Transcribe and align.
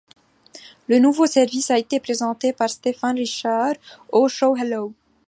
Le 0.87 0.97
nouveau 0.97 1.27
service 1.27 1.69
a 1.69 1.77
été 1.77 1.99
présenté 1.99 2.53
par 2.53 2.71
Stéphane 2.71 3.17
Richard 3.17 3.75
au 4.11 4.27
show 4.27 4.55
Hello!. 4.55 4.93